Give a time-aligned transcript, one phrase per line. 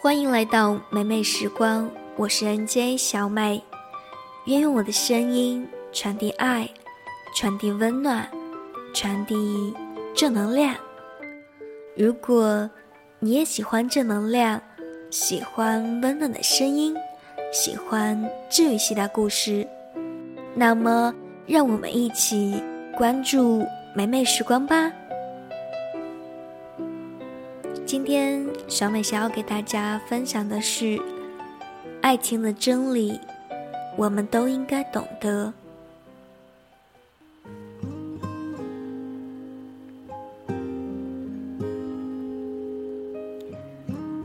[0.00, 3.60] 欢迎来到美美时光，我是 NJ 小美，
[4.44, 6.70] 愿用我的声音传递爱，
[7.34, 8.30] 传递温暖，
[8.94, 9.74] 传递
[10.14, 10.72] 正能量。
[11.96, 12.70] 如果
[13.18, 14.62] 你也喜欢正能量，
[15.10, 16.94] 喜欢温暖的声音，
[17.52, 19.66] 喜欢治愈系的故事，
[20.54, 21.12] 那么
[21.44, 22.62] 让我们一起
[22.96, 24.92] 关注美美时光吧。
[27.88, 31.00] 今天小美想要给大家分享的是
[32.02, 33.18] 爱情的真理，
[33.96, 35.50] 我们都应该懂得。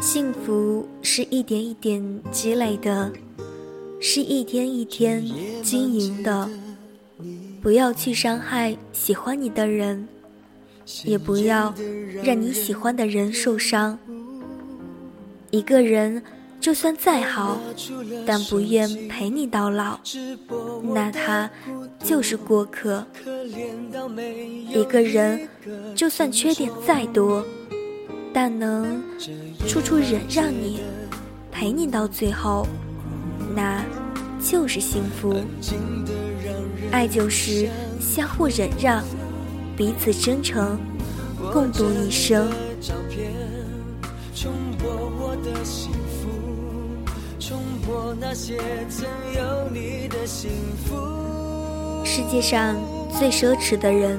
[0.00, 3.10] 幸福是一点一点积累的，
[4.00, 5.20] 是一天一天
[5.64, 6.48] 经营的。
[7.60, 10.06] 不要去伤害喜欢你的人。
[11.04, 11.74] 也不要
[12.22, 13.98] 让你喜欢的人受伤。
[15.50, 16.22] 一个人
[16.60, 17.58] 就算再好，
[18.26, 19.98] 但不愿陪你到老，
[20.94, 21.48] 那他
[22.02, 23.06] 就是过客。
[24.68, 25.48] 一个人
[25.94, 27.44] 就算缺点再多，
[28.32, 29.02] 但能
[29.66, 30.80] 处处忍让你，
[31.50, 32.66] 陪你到最后，
[33.54, 33.82] 那
[34.40, 35.34] 就是幸福。
[36.90, 37.68] 爱就是
[38.00, 39.02] 相互忍让。
[39.78, 40.76] 彼此真诚，
[41.52, 42.50] 共度一生。
[52.04, 52.76] 世界上
[53.16, 54.18] 最奢侈的人，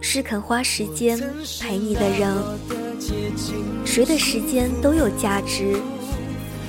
[0.00, 1.18] 是肯花时间
[1.60, 2.32] 陪你的人。
[3.84, 5.76] 谁的时间都有价值，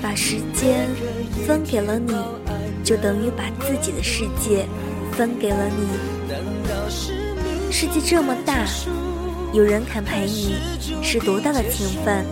[0.01, 0.89] 把时间
[1.45, 2.11] 分给了你，
[2.83, 4.65] 就等于把自己的世界
[5.11, 5.85] 分给了你。
[6.27, 7.18] 难道是
[7.71, 8.65] 世界这么大，
[9.53, 10.55] 有人肯陪你，
[11.03, 12.25] 是多大的情分？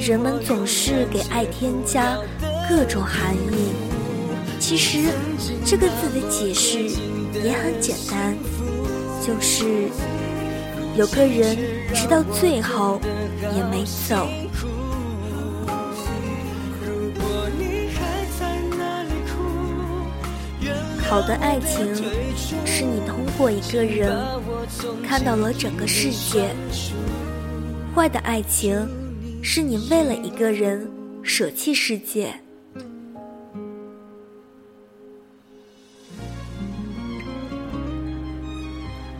[0.00, 2.18] 人们总是给爱添加
[2.68, 3.72] 各种含义，
[4.58, 4.98] 其实
[5.64, 6.78] 这个字的解释
[7.42, 8.36] 也很简单，
[9.24, 9.88] 就是
[10.96, 11.56] 有个人
[11.94, 13.00] 直到最后
[13.56, 14.26] 也没走。
[21.08, 21.94] 好的爱情，
[22.36, 24.18] 是你通过一个人
[25.06, 26.50] 看到了整个世界；
[27.94, 28.86] 坏的爱情，
[29.42, 30.90] 是你为了一个人
[31.22, 32.34] 舍弃世界。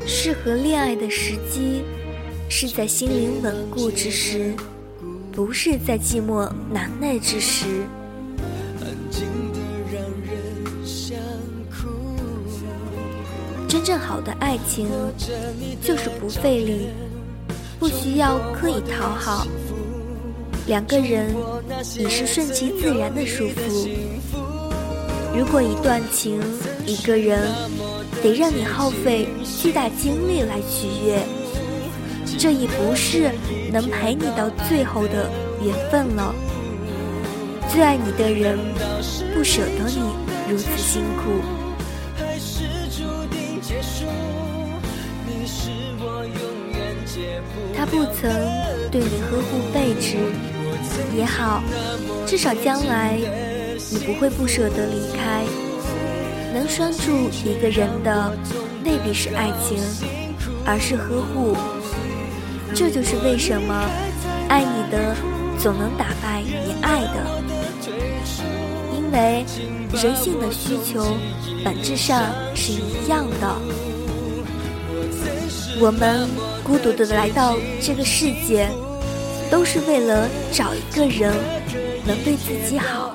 [0.07, 1.83] 适合恋爱的时机，
[2.49, 4.55] 是在心灵稳固之时，
[5.33, 7.85] 不是在寂寞难耐之时。
[13.75, 14.89] 真正好的爱情，
[15.83, 16.87] 就是不费力，
[17.77, 19.49] 不需要刻意讨好，
[20.69, 21.35] 两个人
[21.99, 23.89] 已是顺其自然的舒服。
[25.37, 26.41] 如果一段情，
[26.87, 27.51] 一个人
[28.23, 29.27] 得让你耗费
[29.61, 31.19] 巨大精力来取悦，
[32.39, 33.29] 这已不是
[33.73, 35.29] 能陪你到最后的
[35.61, 36.33] 缘分了。
[37.73, 38.57] 最爱你的人，
[39.35, 40.01] 不舍得你
[40.49, 41.64] 如此辛苦。
[47.77, 48.31] 他不曾
[48.91, 50.17] 对你呵护备至，
[51.17, 51.63] 也好，
[52.27, 53.19] 至少将来
[53.91, 55.45] 你不会不舍得离开。
[56.55, 58.33] 能拴住一个人的
[58.85, 59.79] 未必是爱情，
[60.65, 61.57] 而是呵护。
[62.75, 63.75] 这就是为什么
[64.49, 65.15] 爱你的
[65.59, 67.43] 总能打败你爱的，
[69.15, 69.45] 为
[69.93, 71.17] 人性的需求
[71.65, 73.55] 本质上是一样的。
[75.81, 76.29] 我们
[76.65, 78.69] 孤独的来到这个世界，
[79.51, 81.33] 都是为了找一个人
[82.05, 83.15] 能对自己好。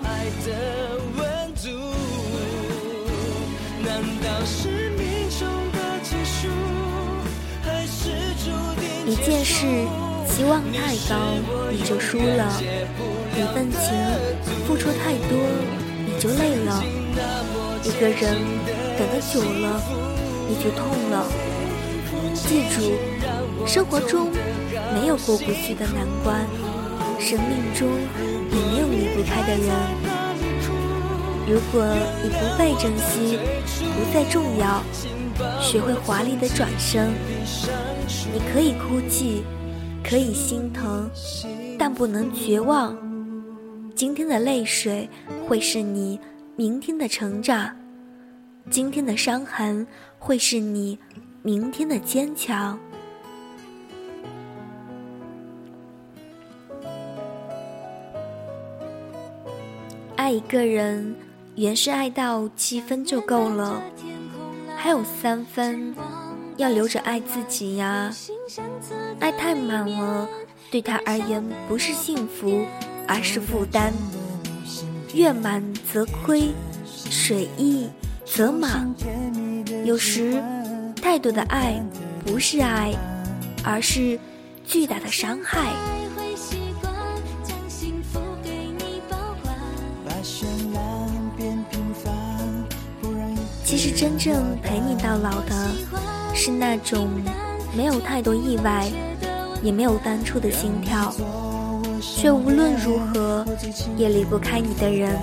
[9.06, 9.66] 一件事
[10.30, 11.34] 期望太高，
[11.72, 12.48] 你就输了；
[13.36, 13.82] 一份情
[14.66, 15.40] 付出太多，
[16.20, 16.84] 就累了；
[17.84, 18.36] 一个人
[18.98, 19.82] 等的久了，
[20.50, 21.26] 你就痛了。
[22.36, 22.92] 记住，
[23.66, 24.30] 生活中
[24.94, 26.46] 没有过不去的难关，
[27.20, 27.88] 生命中
[28.52, 29.70] 也没有离不开的人。
[31.48, 31.86] 如果
[32.22, 33.40] 你不被珍惜，
[33.96, 34.84] 不再重要，
[35.62, 37.14] 学会华丽的转身。
[38.34, 39.44] 你可以哭泣，
[40.04, 41.10] 可以心疼，
[41.78, 42.94] 但不能绝望。
[44.00, 45.10] 今天的泪水
[45.46, 46.18] 会是你
[46.56, 47.76] 明天的成长，
[48.70, 49.86] 今天的伤痕
[50.18, 50.98] 会是你。
[51.42, 52.80] 明天的坚强。
[60.16, 61.14] 爱一个人，
[61.56, 63.82] 原是爱到七分就够了，
[64.78, 65.94] 还有三分
[66.56, 68.10] 要留着爱自己呀。
[69.20, 70.26] 爱太满了，
[70.72, 72.66] 对他而言不是幸福，
[73.10, 73.92] 而是负担。
[75.16, 76.52] 月满则亏，
[76.86, 77.90] 水溢
[78.24, 78.88] 则满。
[79.84, 80.40] 有时，
[81.02, 81.84] 太多的爱
[82.24, 82.94] 不是爱，
[83.64, 84.20] 而是
[84.64, 85.74] 巨大的伤害。
[93.66, 95.72] 其实，真正陪你到老的，
[96.36, 97.10] 是那种
[97.76, 98.88] 没有太多意外，
[99.64, 101.12] 也没有当初的心跳。
[102.02, 103.46] 却无论如何
[103.98, 105.18] 也离不开你的人，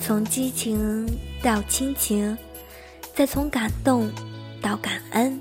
[0.00, 1.06] 从激情
[1.42, 2.36] 到亲情，
[3.14, 4.10] 再从感动
[4.60, 5.40] 到感恩，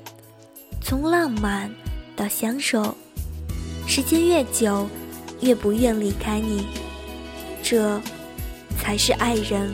[0.81, 1.69] 从浪漫
[2.15, 2.95] 到相守，
[3.87, 4.87] 时间越久，
[5.41, 6.65] 越不愿离开你，
[7.63, 7.99] 这
[8.77, 9.73] 才是爱人。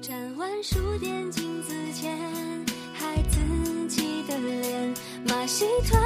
[0.00, 2.16] 站完书店镜子前，
[2.92, 4.94] 孩自己的脸，
[5.26, 6.03] 马戏团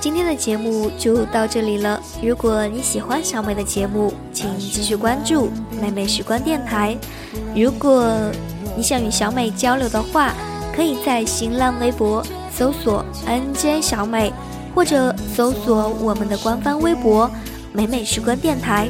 [0.00, 2.00] 今天的节目就到这里了。
[2.22, 6.96] 如果你喜欢小美的节目，请继续关注美美时光电台。
[7.54, 8.10] 如果
[8.74, 10.32] 你想与小美交流的话，
[10.74, 14.32] 可以在新浪微博搜索 “nj 小美”，
[14.74, 17.30] 或者搜索我们的官方微博
[17.74, 18.88] “美美时光电台”。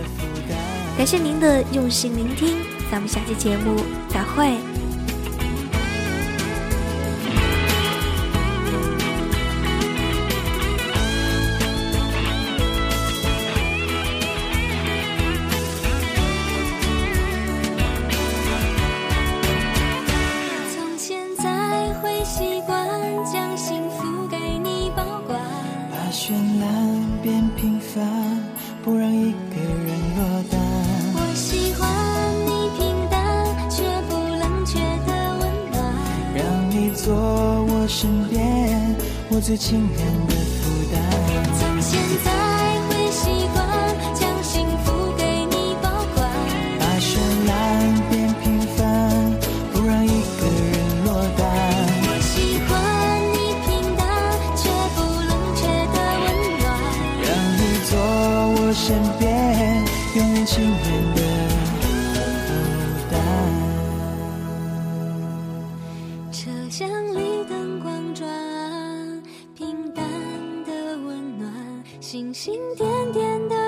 [1.01, 2.59] 感谢您的用心聆听，
[2.91, 3.75] 咱们下期节目
[4.11, 4.59] 再会。
[26.13, 26.61] 身
[39.51, 41.03] 最轻人的负担。
[41.59, 42.31] 从现在
[42.87, 43.59] 会习惯
[44.15, 46.31] 将幸福给你保管，
[46.79, 47.19] 把绚
[47.49, 47.51] 烂
[48.09, 49.35] 变平凡，
[49.73, 51.43] 不让一个人落单。
[52.07, 52.71] 我喜欢
[53.35, 53.37] 你
[53.67, 54.07] 平淡
[54.55, 56.27] 却不冷却的温
[56.61, 56.65] 暖，
[57.27, 57.61] 让你
[57.91, 57.93] 做
[58.55, 58.87] 我身
[59.19, 59.21] 边
[60.15, 60.79] 永远亲人
[72.11, 73.60] 星星点点的。